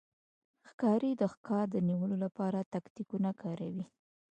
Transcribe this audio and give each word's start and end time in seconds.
ښکاري 0.69 1.11
د 1.17 1.23
ښکار 1.33 1.65
د 1.71 1.77
نیولو 1.89 2.15
لپاره 2.25 2.59
تاکتیکونه 2.73 3.29
کاروي. 3.41 3.85